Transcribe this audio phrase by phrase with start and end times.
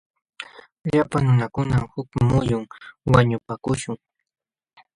[0.89, 2.63] Llapa nunakunam huk muyun
[3.11, 3.97] wañupaakuśhun.